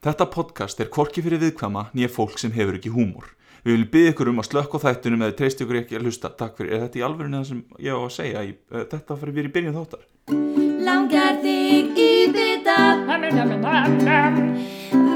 [0.00, 3.26] Þetta podcast er korki fyrir viðkvæma nýja fólk sem hefur ekki húmor.
[3.60, 6.30] Við viljum byggja ykkur um að slökka á þættunum eða treyst ykkur ekki að hlusta.
[6.38, 8.44] Takk fyrir, er þetta í alvörinu það sem ég á að segja?
[8.48, 10.06] Í, uh, þetta fyrir við í byrjun þáttar.
[10.86, 12.78] Langar þig í vita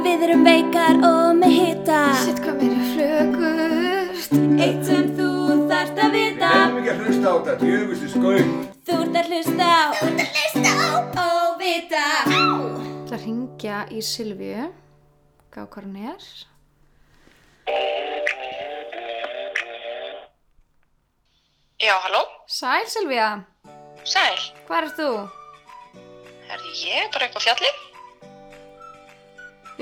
[0.04, 5.30] Við erum veikar og með hita Sitt hvað mér er flögust Eitt sem þú
[5.72, 8.54] þarft að vita Nefnum ekki að hlusta á þetta, djöfusti skauð.
[8.84, 12.33] Þú ert að hlusta á Þú ert að hlusta á Og
[13.64, 14.72] vita Það ringja í Silvíu
[15.50, 16.20] Gá hvað hann er
[21.80, 22.20] Já, halló?
[22.46, 23.44] Sæl Silvía,
[24.04, 24.38] Sæl.
[24.68, 25.28] hvað er þú?
[26.48, 27.70] Herði ég bara upp á fjalli?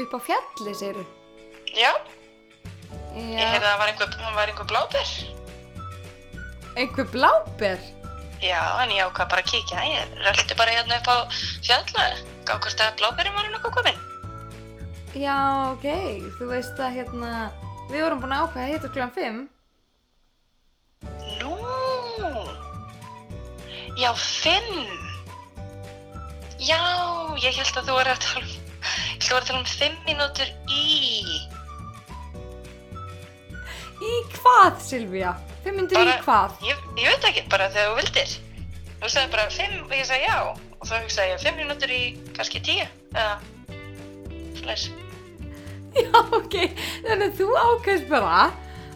[0.03, 1.05] Upp á fjalli, segiru
[1.75, 1.93] Já.
[3.15, 4.09] Ég heyrði Já, að það var einhver,
[4.47, 5.09] einhver bláber.
[6.77, 7.79] einhver bláber
[8.43, 9.83] Já, en ég ákvað bara að kíkja.
[9.87, 11.17] Ég röldi bara hérna upp á
[11.63, 12.32] fjallu.
[12.47, 13.99] Gá hvort að bláberinn var nokkuð komin.
[15.13, 15.37] Já,
[15.75, 15.87] ok,
[16.39, 17.33] þú veist að hérna
[17.91, 19.41] Við vorum búin að ákveða að hitta klukkan 5
[21.43, 21.53] Nú.
[24.01, 24.89] Já, fimm.
[26.63, 26.79] Já,
[27.43, 28.53] ég held að þú var að tala um,
[29.21, 30.83] þú var að tala um fimm mínútur í.
[34.03, 35.35] Í hvað, Silvía?
[35.67, 36.57] 500 í Bara- hvað?
[36.71, 38.31] Ég, ég veit ekki, bara þegar þú vildir.
[39.03, 40.39] Þú sagði bara fimm og ég sagði já.
[40.83, 42.03] Og þá hugsaði ég fimm mínútur í
[42.35, 42.87] kannski tíu.
[43.15, 43.37] Eða,
[44.59, 44.89] fleis.
[45.95, 46.57] Já, ok,
[47.05, 48.37] þannig að þú ákveðst bara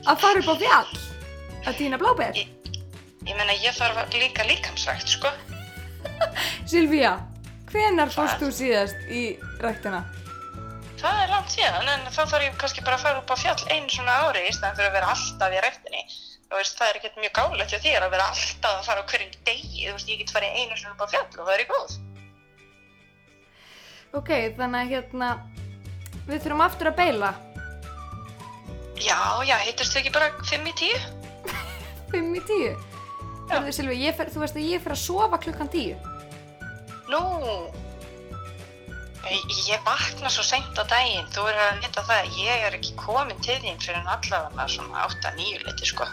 [0.08, 1.00] að fara upp á fjall
[1.66, 2.48] að týna bláber Ég,
[3.26, 5.32] ég meina, ég þarf líka líkamsrækt, sko.
[6.70, 7.16] Silvía,
[7.70, 9.26] hvenar fórst þú síðast í
[9.60, 10.04] ræktina?
[10.96, 13.74] Það er langt síðan, en þá þarf ég kannski bara að fara upp á fjall
[13.74, 16.04] einu svona ári í staðan fyrir að vera alltaf í ræktinni.
[16.46, 19.32] Veist, það er ekkert mjög gálega til þér að vera alltaf að fara á hverjum
[19.48, 19.86] degi.
[19.90, 21.96] Veist, ég get farið einu svona upp á fjall og það er í góð.
[24.16, 25.30] Ok, þannig að hérna,
[26.28, 27.32] við þurfum aftur að beila.
[28.96, 31.00] Já, já, heitast þú ekki bara fimm í tíu?
[32.14, 32.78] 5 í 10.
[33.50, 36.06] Hörðu Silvi, fer, þú veist að ég fer að sofa klukkan 10.
[37.10, 37.20] Nú,
[39.26, 41.28] ég, ég vakna svo seint á daginn.
[41.34, 44.66] Þú er að vita það að ég er ekki komin til þín fyrir en allavega
[44.70, 46.08] svona 8-9 liti, sko.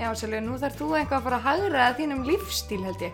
[0.00, 3.12] Já Silvi, nú þarf þú eitthvað að fara að hagra að þínum lífstíl held ég.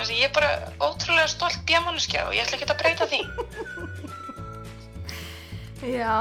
[0.00, 3.20] Þessi, ég er bara ótrúlega stolt bjámannuskja og ég ætla ekki að breyta því.
[6.00, 6.14] Já,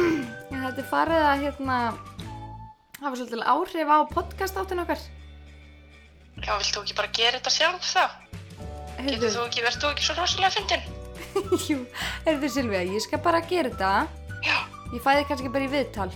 [0.50, 1.76] þetta er farið að hérna,
[3.02, 5.00] hafa svolítið áhrif á podcast áttin okkar.
[6.42, 8.04] Já, vilt þú ekki bara gera þetta sjálf þá?
[9.02, 10.84] Getur þú ekki, verður þú ekki svo rosalega fyndin?
[11.70, 11.78] Jú,
[12.26, 13.92] heyrðu Silvía, ég skal bara gera þetta.
[14.42, 14.56] Já,
[14.92, 16.10] Ég fæði kannski bara í viðtal.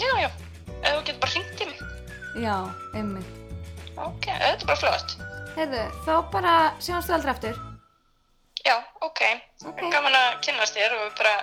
[0.00, 0.30] já, já.
[2.34, 2.56] Já,
[2.94, 3.26] einmitt.
[3.94, 5.14] Ok, þetta er bara flott.
[5.54, 7.60] Heyrðu, þá bara sjáumst við aldrei aftur.
[8.64, 8.74] Já,
[9.06, 9.20] ok.
[9.70, 9.84] Ok.
[9.92, 11.36] Gaman að kynnast þér og bara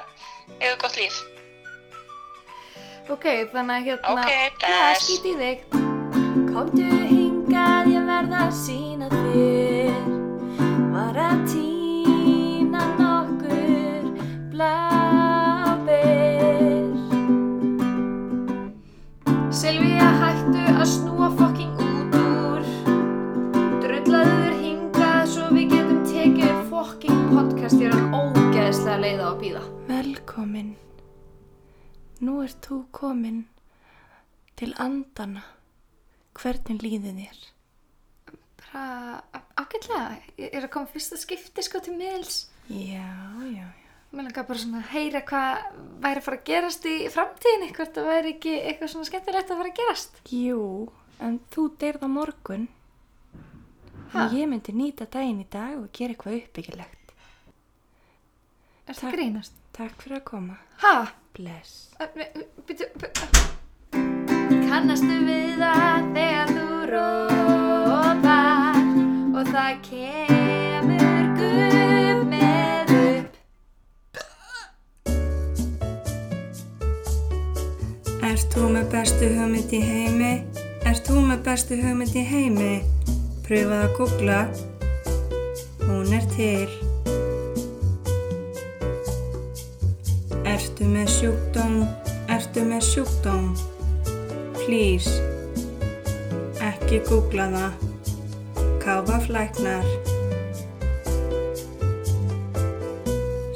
[0.58, 1.22] eða gott líf.
[3.12, 4.18] Ok, þannig að hérna...
[4.18, 5.08] Ok, bless.
[5.08, 5.66] skít í þig.
[6.52, 9.21] Komdu hingað ég verða að sína þér
[20.82, 22.64] að snúa fokking út úr.
[23.84, 27.78] Drullaður hingað svo við getum tekið upp fokking podcast.
[27.78, 29.62] Ég er hann ógeðslega leið á að býða.
[29.92, 30.72] Velkomin.
[32.26, 33.44] Nú ert þú komin
[34.58, 35.44] til andana.
[36.42, 37.46] Hvernig líður þér?
[38.64, 39.22] Bara
[39.62, 40.18] ágætlega.
[40.42, 42.48] Ég er að koma fyrsta skipti sko til miðls.
[42.72, 43.06] Já,
[43.52, 43.81] já, já.
[44.12, 45.68] Mér langar bara svona að heyra hvað
[46.04, 47.70] væri að fara að gerast í framtíðinni.
[47.78, 50.18] Hvort það væri ekki eitthvað svona skemmtilegt að fara að gerast.
[50.36, 50.64] Jú,
[51.24, 52.66] en þú deyrð á morgun.
[54.12, 54.26] Ha?
[54.26, 57.16] Og ég myndi nýta daginn í dag og gera eitthvað uppbyggilegt.
[58.92, 59.56] Er það grínast?
[59.72, 60.58] Takk fyrir að koma.
[60.84, 60.96] Ha?
[61.38, 61.72] Bless.
[62.68, 62.90] Býtu,
[64.68, 68.84] Kannastu við það þegar þú rópar
[69.32, 70.31] og það kemur
[78.62, 80.32] þú með bestu hugmynd í heimi?
[80.86, 82.74] Ert þú með bestu hugmynd í heimi?
[83.48, 84.36] Pröfað að googla.
[85.88, 86.68] Hún er til.
[90.52, 91.80] Ertu með sjúkdóm?
[92.36, 93.50] Ertu með sjúkdóm?
[94.60, 95.16] Please.
[96.62, 97.90] Ekki googla það.
[98.86, 99.90] Káfa flæknar.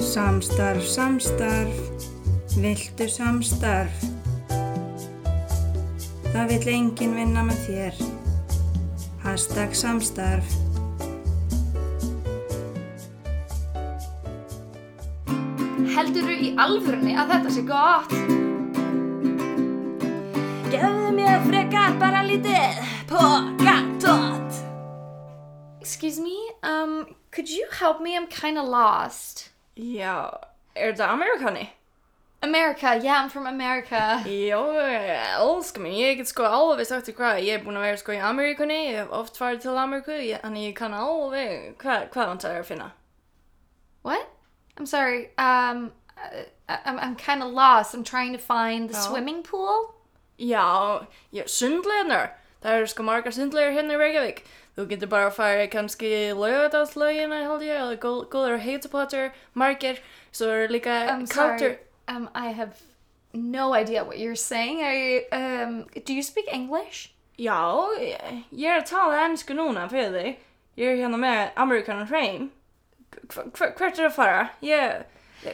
[0.02, 1.80] Samstarf, samstarf.
[2.58, 4.15] Viltu samstarf?
[6.36, 8.00] Það vill enginn vinna með þér.
[9.24, 10.50] Hashtag samstarf.
[15.94, 18.12] Heldur í alvörunni að þetta sé gott?
[20.74, 22.84] Gefðu mér frekar bara lítið
[23.14, 24.60] pokatót.
[25.80, 26.36] Excuse me,
[26.68, 28.18] um, could you help me?
[28.20, 29.54] I'm kind of lost.
[29.80, 30.36] Já,
[30.76, 31.70] er þetta amerikani?
[32.46, 34.22] America, yeah, I'm from America.
[34.26, 34.60] Já,
[35.42, 38.16] elskar mín, ég get sko alveg sagt þér hvað, ég er búin að vera sko
[38.16, 42.32] í Ameríkunni, ég hef oft farið til Ameríku, ég- þannig ég kann alveg, hvað, hvað
[42.32, 42.90] vantar þér að finna?
[44.04, 44.28] What?
[44.78, 45.30] I'm sorry.
[45.38, 47.94] Um, I, I'm, I'm kind of lost.
[47.94, 49.02] I'm trying to find the Oh.
[49.12, 49.94] swimming pool.
[50.40, 52.32] Já, já, sundlegarnar,
[52.64, 54.42] það eru sko margar sundlegar hérna í Reykjavík,
[54.76, 60.00] þú getur bara að fara kannski laugadalslaugina held ég, eða góð- góðar heitapotter, margir,
[60.36, 61.78] svo eru líka I'm kátur, sorry.
[62.08, 62.80] Um, I have
[63.34, 64.82] no idea what you're saying.
[64.82, 67.12] Are you, um, do you speak English?
[67.40, 67.58] Já,
[68.00, 70.38] ég, ég er að tala ennsku núna fyrir þig.
[70.78, 72.52] Ég er hérna með Amerikanan hreim.
[73.28, 74.50] Hva- hva- Hvert er að fara?
[74.62, 75.04] Ég,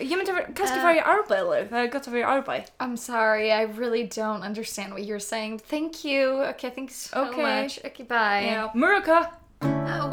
[0.01, 2.69] ég myndi ver- kannski Uh, fara í arbeid, það er gott að vera í arbeid.
[2.79, 3.51] I'm sorry.
[3.51, 5.57] I really don't understand what you're saying.
[5.59, 6.43] Thank you.
[6.53, 7.41] Okay, thanks so Okay.
[7.41, 7.79] much.
[7.85, 8.43] Okay, bye.
[8.45, 9.31] Já, Muraka!
[9.63, 10.07] I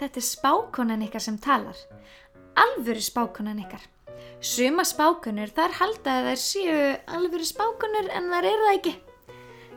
[0.00, 1.78] þetta er spákonan ykkar sem talar.
[2.56, 3.82] Alvöru spákonan ykkar.
[4.40, 6.78] Suma spákonur þar halda að þær séu
[7.16, 8.94] alvöru spákonur en þar eru það ekki.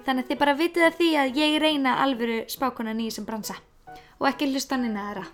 [0.05, 3.59] Þannig að þið bara vitið að því að ég reyna alvöru spákonan í þessum bransa
[4.19, 5.27] og ekki hlusta hann inn að þeirra.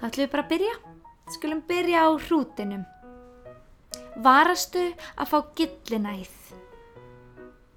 [0.00, 0.74] Það ætlum við bara að byrja.
[1.30, 2.84] Skulum byrja á hrútinum.
[4.20, 4.82] Varastu
[5.14, 6.36] að fá gillinæð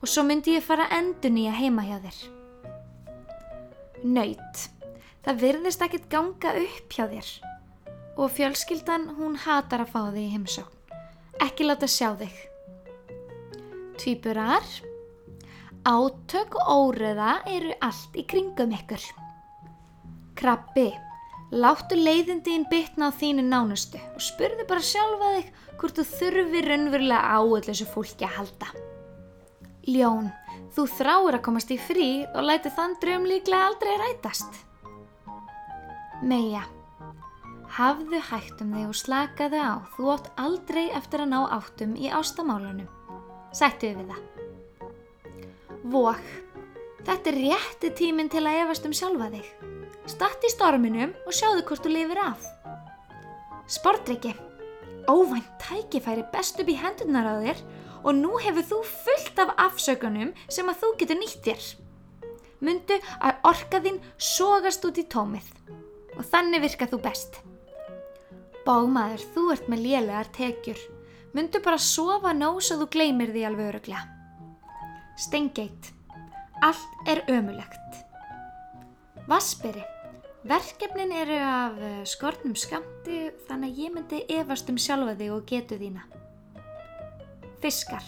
[0.04, 2.18] og svo myndi ég fara endun í að heima hjá þér.
[4.04, 4.83] Naut.
[5.24, 7.28] Það virðist ekkert ganga upp hjá þér.
[8.20, 10.98] Og fjölskyldan, hún hatar að fá þig í heimsókn.
[11.44, 12.34] Ekki láta sjá þig.
[14.02, 14.68] Tvíburar.
[15.88, 19.06] Átök og óreða eru allt í kringum ykkur.
[20.40, 20.92] Krabbi.
[21.54, 27.20] Láttu leiðindiðin bitna á þínu nánustu og spurðu bara sjálfa þig hvort þú þurfi raunverulega
[27.22, 28.72] á þessu fólki að halda.
[29.86, 30.32] Ljón,
[30.74, 34.64] þú þráir að komast í frí og læti þann draum líklega aldrei rætast.
[36.24, 36.62] Meja,
[37.76, 42.08] hafðu hægt um þig og slakaðu á, þú átt aldrei eftir að ná áttum í
[42.16, 42.88] ástamálunum.
[43.52, 44.94] Sættu við það.
[45.92, 46.24] Vók,
[47.04, 49.52] þetta er rétti tíminn til að efast um sjálfa þig.
[50.16, 52.48] Statt í storminum og sjáðu hvort þú lifir af.
[53.68, 54.32] Sportryggi,
[55.12, 57.64] óvænt tækifæri best upp í hendurnar á þér
[58.00, 61.72] og nú hefur þú fullt af afsökunum sem að þú getur nýtt þér.
[62.64, 65.52] Mundu að orka þín sogast út í tómið
[66.18, 67.40] og þannig virka þú best.
[68.64, 70.80] Bámaður, þú ert með lélegar tekjur.
[71.34, 74.04] Mundu bara sofa nóg svo þú gleymir því alveg öruglega.
[75.20, 75.90] Steingeit,
[76.64, 78.00] allt er ömulegt.
[79.28, 79.84] Vassberi,
[80.48, 85.46] verkefnin eru af eh, skornum skamti þannig að ég myndi efast um sjálfa þig og
[85.50, 86.04] getu þína.
[87.64, 88.04] Fiskar.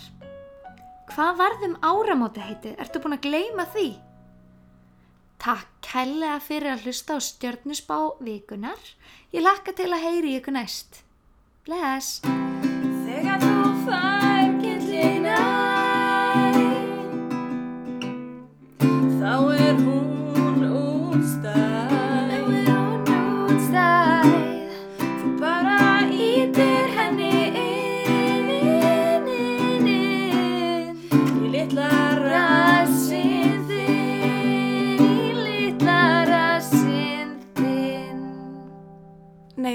[1.12, 2.76] Hvað varðum áramóti heitið?
[2.82, 3.90] Ertu búin að gleyma því?
[5.42, 8.82] Takk kærlega fyrir að hlusta á stjörnusbá vikunar.
[9.36, 11.04] Ég lakka til að heyri ykkur næst.
[11.66, 12.22] Bless!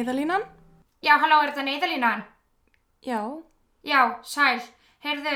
[0.01, 0.45] Neyðalínan?
[1.05, 2.23] Já, halló, er þetta neyðalínan?
[3.05, 3.21] Já.
[3.85, 4.63] Já, sæl.
[5.05, 5.35] Heyrðu,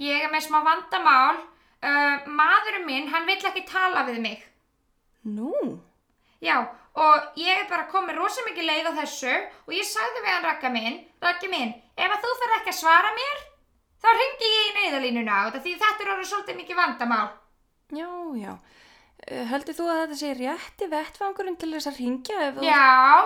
[0.00, 1.42] ég er með smá vandamál.
[1.84, 4.46] Uh, maðurinn minn, hann vill ekki tala við mig.
[5.28, 5.52] Nú?
[6.40, 6.62] Já,
[6.96, 10.48] og ég er bara komið rosa mikið leið á þessu og ég sagði við hann
[10.48, 13.44] Ragga minn, Raggi minn, ef að þú fer ekki að svara mér,
[14.00, 17.28] þá ringi ég í neyðalínuna á þetta því þetta er orðið svolítið mikið vandamál.
[17.92, 18.08] Já,
[18.40, 18.52] já.
[19.26, 22.66] Eh, Heldur þú að þetta sé rétti vettvangurinn til þess að ringja ef þú...
[22.66, 22.82] Já,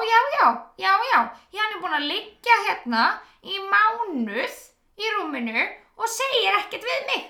[0.08, 0.46] já, já,
[0.80, 1.18] já, já,
[1.58, 3.02] hann er búin að liggja hérna
[3.44, 4.54] í mánuð
[4.96, 5.66] í rúminu
[6.00, 7.26] og segir ekkert við mig.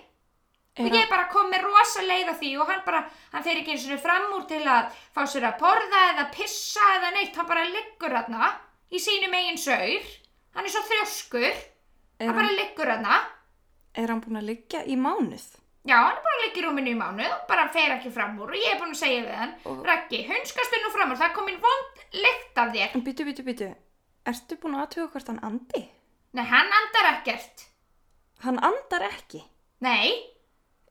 [0.78, 3.00] Er Og ég bara komið rosa leið á því og hann bara,
[3.32, 6.86] hann fer ekki eins og fram úr til að fá sér að borða eða pissa
[7.00, 8.52] eða neitt, hann bara liggur þarna
[8.94, 10.06] í sínum eigin saur.
[10.54, 11.58] Hann er svo þrjóskur,
[12.22, 13.18] hann bara liggur þarna.
[13.98, 15.48] er hann búinn að liggja í mánuð?
[15.88, 18.34] Já, hann er bara að liggja í rúminu í mánuð og bara fer ekki fram
[18.42, 21.16] úr og ég er búin að segja við hann, Og- Raggi, hunskastu nú fram úr,
[21.16, 22.94] það er komin vond lykt af þér.
[22.94, 23.70] En byttu, byttu, byttu.
[24.28, 25.82] Ertu búinn að aðtuga hvort hann andi?
[26.36, 27.64] Nei, hann andar ekkert.
[28.44, 29.42] Hann andar ekki.
[29.80, 30.26] Nei,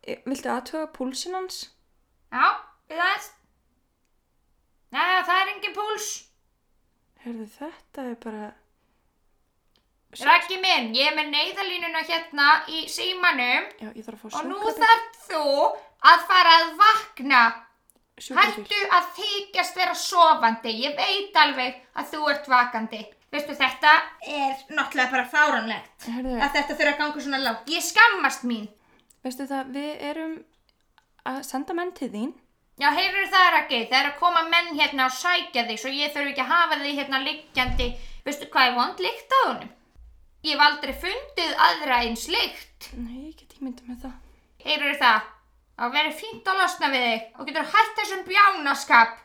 [0.07, 1.69] E, Viltu aðtöga púlsinn hans?
[2.31, 2.45] já,
[2.89, 3.27] við aðeins.
[4.91, 6.07] Nei, það er engin púls.
[7.25, 8.47] Herðu, þetta er bara...
[10.17, 14.47] Raggi minn, ég er með neyðalínuna hérna í símanum Já, ég þarf að fá og
[14.49, 14.79] nú sjúkrabíl.
[14.81, 15.43] þarf þú
[16.09, 17.41] að fara að vakna.
[18.19, 18.65] Sjúkrabíl.
[18.65, 20.73] Hættu að þykjast vera sofandi.
[20.81, 23.03] Ég veit alveg að þú ert vakandi.
[23.29, 23.93] Veistu, þetta
[24.25, 26.05] er náttúrulega bara fáranlegt.
[26.09, 27.69] Herðu, Að þetta þurfa að ganga svona lágt.
[27.69, 28.67] Ég skammast mín.
[29.23, 30.35] veistu það, við erum
[31.29, 32.33] að senda menn til þín.
[32.81, 33.83] Já, heyrur það, Raggi?
[33.91, 36.77] Það er að koma menn hérna og sækja þig svo ég þurfi ekki að hafa
[36.81, 37.89] þig hérna liggjandi.
[38.25, 39.69] Veistu hvað er vond lykt á honum?
[40.47, 42.89] Ég hef aldrei fundið aðra eins lykt.
[42.95, 44.13] Nei, ég get ímyndið með það.
[44.63, 45.25] Heyrur það?
[45.79, 49.17] Það verður fínt að losna við þig og getur hætt þessum bjánaskap.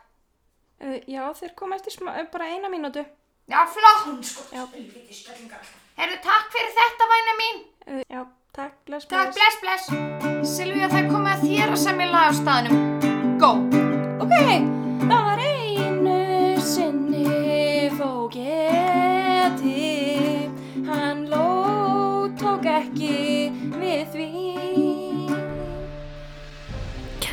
[0.83, 3.05] Uh, já, þeir koma eftir smá, uh, bara eina mínútu.
[3.47, 4.31] Já, flott.
[4.51, 4.63] Já,
[5.95, 7.61] Heyrðu, takk fyrir þetta, væna mín.
[7.87, 8.23] uh, já,
[8.57, 9.85] takk, bless, Takk, bless, bless.
[10.55, 13.37] Silvíu, það er komið að þér að semja lag á staðnum.
[13.39, 13.53] Go.
[14.25, 14.74] Ok,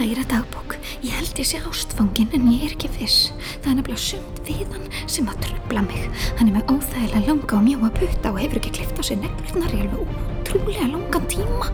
[0.02, 3.28] Kæra dagbók, ég held ég sé ástfangin en ég er ekki viss.
[3.62, 6.08] Það er nefnilega sumt við hann sem að trubla mig.
[6.40, 9.76] Hann er með óþægilega langa og mjóa putta og hefur ekki klift á sig neglurnar
[9.76, 11.68] í alveg ótrúlega langan tíma.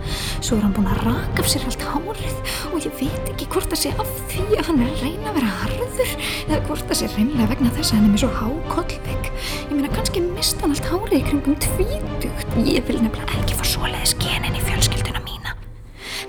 [0.44, 3.72] Svo er hann búinn að raka af sér allt hárið og ég veit ekki hvort
[3.72, 6.12] það sé af því að hann er að reyna að vera harður
[6.50, 9.32] eða hvort það sé reynlega vegna þess að hann er með svo há kollvegg.
[9.70, 12.60] Ég meina kannski mista hann allt hárið í kringum tvítugt.
[12.60, 15.56] Ég vil nefnilega ekki fá svoleiðis genin í fjölskylduna mína.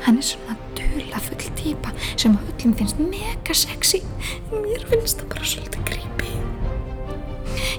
[0.08, 0.56] Hann er svona
[2.60, 4.02] öllum finnst mega sexy
[4.52, 6.32] en mér finnst það bara svolítið creepy.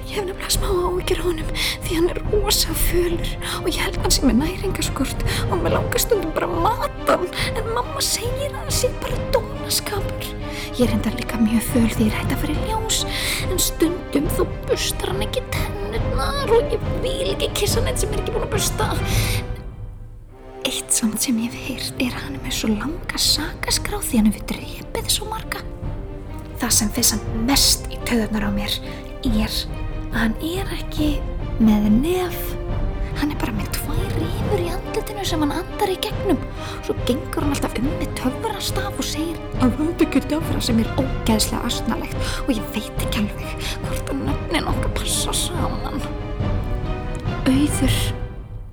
[0.09, 1.51] Ég hef nefnilega smá áhyggjur á honum
[1.85, 6.05] því hann er rosa fölur og ég held hann sé með næringaskort og mér langar
[6.05, 10.33] stundum bara að mata hann en mamma segir að hann sé bara dónaskapur.
[10.79, 13.05] Ég er enda líka mjög föl því ég er hægt að fara í ljós
[13.51, 18.25] en stundum þó bustar hann ekki tennurnar og ég vil ekki kissa neitt sem er
[18.25, 18.93] ekki búin að busta.
[20.81, 24.45] Eitt samt sem ég hef heyrt er hann með svo langa sakaskrá því hann hefur
[24.49, 25.61] drepið svo marga.
[26.63, 28.77] Það sem fyrst hann mest í töðunar á mér
[29.29, 31.11] er að hann er ekki
[31.61, 32.41] með nef.
[33.21, 36.41] Hann er bara með tvær rifur í andlutinu sem hann andar í gegnum.
[36.89, 40.97] Svo gengur hann alltaf um með töfrastaf og segir að hann ekki töfra sem er
[40.97, 46.01] ógeðslega astnalegt og ég veit ekki alveg hvort að nöfnin okkar passa saman.
[47.45, 48.05] Auður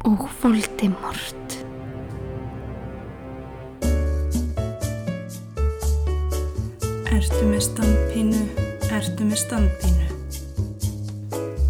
[0.07, 1.66] og Voldemort.
[7.17, 8.39] Ertu með standpínu,
[8.93, 10.07] ertu með standpínu.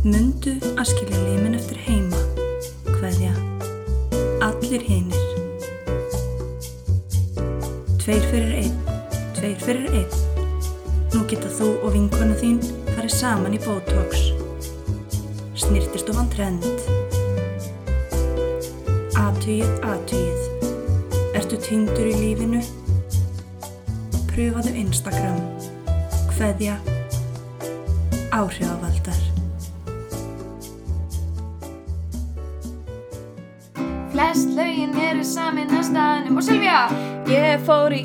[0.03, 2.19] Mundu að skilja limin eftir heima.
[2.97, 3.29] Hverja?
[4.43, 5.21] Allir hinir.
[8.01, 8.75] Tveir fyrir einn,
[9.37, 10.49] tveir fyrir einn.
[11.13, 14.33] Nú geta þú og vinkona þín farið saman í Botox.
[15.63, 16.67] Snirtistofan trend.
[19.15, 20.75] Atugið, atugið.
[21.39, 22.65] Ertu týndur í lífinu?
[24.37, 25.37] Pröfaðu Instagram.
[26.29, 26.75] Kveðja.
[28.29, 29.21] Áhrifavaldar.
[34.11, 36.83] Flest lögin eru samin á staðnum og Silvíja.
[37.25, 38.03] Ég fór í,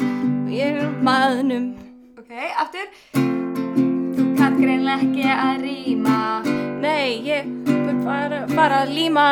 [0.49, 1.69] ég er maðnum.
[2.17, 2.33] Ok,
[2.65, 2.89] aftur.
[3.13, 6.17] Þú kann greinlega ekki að rýma.
[6.81, 9.29] Nei, ég vil bara, bara að líma.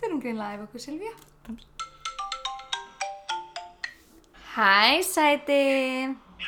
[0.00, 1.12] Þurfum greinlega ef okkur Silvíja.
[4.56, 5.62] Hæ, sæti.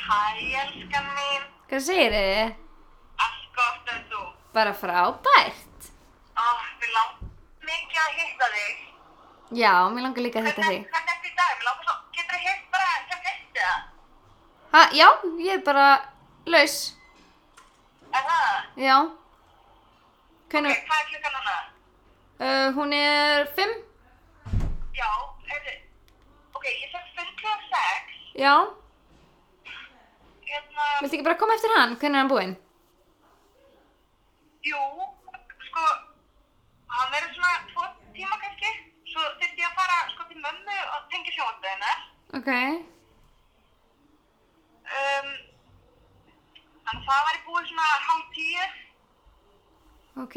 [0.06, 0.22] Hæ,
[0.62, 1.42] elskan mín.
[1.70, 2.52] Hvað segir þið?
[3.24, 4.20] Allt gott en þú.
[4.54, 5.88] Bara frábært.
[6.38, 6.44] Ó,
[6.80, 7.22] við langt
[7.66, 8.76] mikið að hitta þig.
[9.62, 10.84] Já, mér langar líka að hitta þig.
[10.92, 11.52] Hvernig ertu í dag?
[11.58, 13.76] Mér langar svo, getur þið hitt bara sem fyrst eða?
[14.76, 15.08] Ha, já,
[15.48, 15.86] ég er bara
[16.54, 16.76] laus.
[18.12, 18.52] Er það?
[18.86, 18.96] Já.
[20.46, 21.56] Ok, Hvernig, hvað er klukkan núna?
[22.38, 23.74] uh, hún er fimm?
[24.94, 25.08] Já,
[25.50, 25.74] heyrðu.
[26.66, 28.14] Ok, ég fekk fund klukkan sex.
[28.34, 28.54] Já.
[30.46, 31.92] Hérna, Viltu ekki bara koma eftir hann?
[32.00, 32.54] Hvernig er hann búinn?
[34.66, 34.80] jú,
[35.68, 35.82] sko,
[36.90, 37.84] hann verður svona tvo
[38.16, 38.70] tíma kannski.
[39.12, 42.02] Svo þurfti ég að fara sko til mömmu og tengja sjónvarpið hennar.
[42.40, 42.50] Ok.
[44.96, 45.30] Um,
[46.82, 48.66] þannig að það væri búið svona hálf tíu.
[50.24, 50.36] Ok.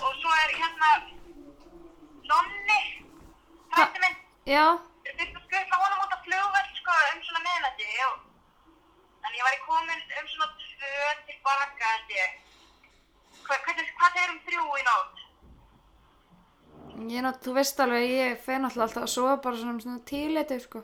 [0.00, 0.90] Og svo er hérna
[2.28, 2.80] Nonni,
[3.74, 4.16] frændi minn.
[4.54, 4.64] Já.
[5.04, 8.18] Þurfti að skutla honum út á flugvöld sko um svona miðnætti og
[9.28, 12.36] en ég væri komin um svona tvö tilbaka held ég.
[13.46, 15.24] Hva, hvernig, hvað er um þrjú í nótt?
[17.06, 20.58] ég nátt, þú veist alveg, ég náttúrulega alltaf að sofa bara svona um svona tíleiti,
[20.64, 20.82] sko.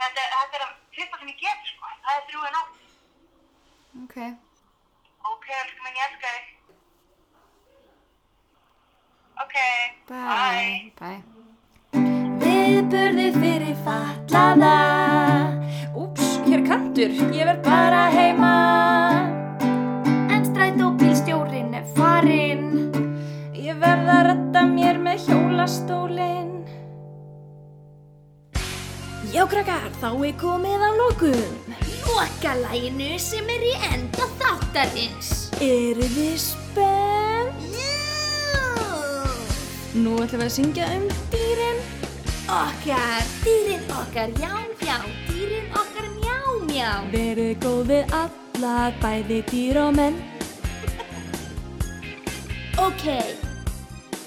[0.00, 1.92] Þetta, þetta er að fyrsta sem ég get, sko.
[2.06, 2.80] Það er þrjúið nótt.
[4.04, 4.16] Ok.
[5.30, 6.56] Ok, elsku minn, ég elska þig.
[9.40, 9.60] Ok,
[10.10, 10.92] Bye.
[10.98, 11.39] Bye.
[12.80, 14.68] Viðburði fyrir fatlaða
[16.00, 18.52] Úps, hér er kantur, ég verð bara heima.
[20.32, 22.88] En strætóbílstjórin er farinn.
[23.52, 26.56] Ég verð að redda mér með hjólastólinn.
[29.28, 31.78] Já krakkar, þá er komið að lokum.
[32.08, 35.50] Lokalæginu sem er í enda þáttarins.
[35.60, 37.80] Eru þið spennt?
[40.00, 41.99] Nú ætlum við að syngja um dýrin
[42.50, 44.50] Okkar, dýrin okkar, já,
[44.86, 44.96] já,
[45.28, 46.90] dýrin okkar, mjá, mjá.
[47.12, 50.18] Verið góð við alla, bæði dýr og menn
[52.80, 53.06] Ok,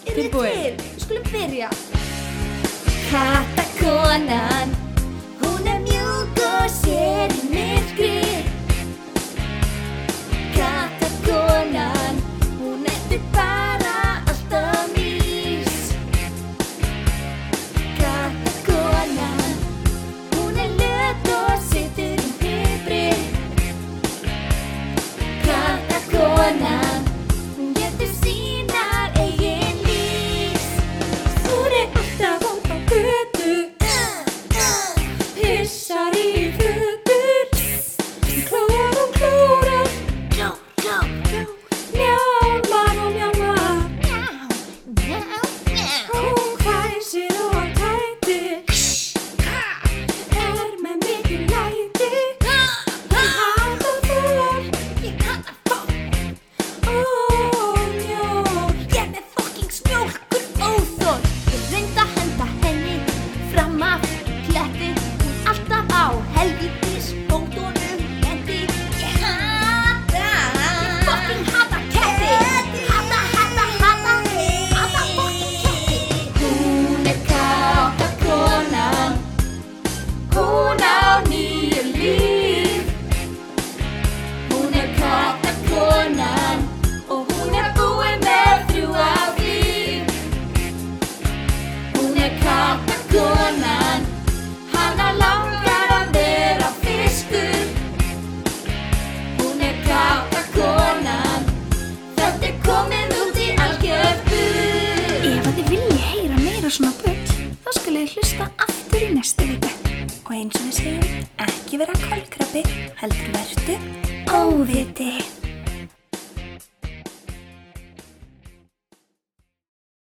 [0.07, 0.87] eru þið til?
[1.03, 1.69] Skulum byrja.
[3.11, 4.71] Kattakonan,
[5.43, 8.52] hún er mjúk og sér í myrkri.